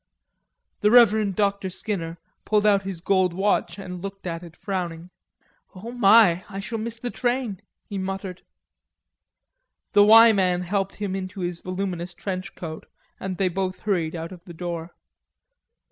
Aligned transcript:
The 0.79 0.89
Reverend 0.89 1.35
Dr. 1.35 1.69
Skinner 1.69 2.17
pulled 2.43 2.65
out 2.65 2.81
his 2.81 3.01
gold 3.01 3.35
watch 3.35 3.77
and 3.77 4.01
looked 4.01 4.25
at 4.25 4.41
it 4.41 4.57
frowning. 4.57 5.11
"Oh, 5.75 5.91
my, 5.91 6.43
I 6.49 6.59
shall 6.59 6.79
miss 6.79 6.97
the 6.97 7.11
train," 7.11 7.61
he 7.85 7.99
muttered. 7.99 8.41
The 9.93 10.03
"Y" 10.03 10.33
man 10.33 10.61
helped 10.63 10.95
him 10.95 11.15
into 11.15 11.41
his 11.41 11.61
voluminous 11.61 12.15
trench 12.15 12.55
coat 12.55 12.87
and 13.19 13.37
they 13.37 13.47
both 13.47 13.81
hurried 13.81 14.15
out 14.15 14.31
of 14.31 14.43
the 14.45 14.55
door. 14.55 14.95